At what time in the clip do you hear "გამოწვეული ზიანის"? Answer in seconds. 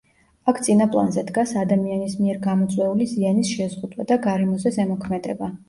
2.47-3.53